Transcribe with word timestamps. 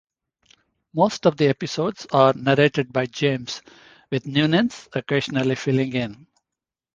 Most 0.95 1.27
of 1.27 1.37
the 1.37 1.47
episodes 1.49 2.07
are 2.11 2.33
narrated 2.33 2.91
by 2.91 3.05
James, 3.05 3.61
with 4.09 4.25
Nunez 4.25 4.89
occasionally 4.95 5.53
filling 5.53 5.93
in. 5.93 6.25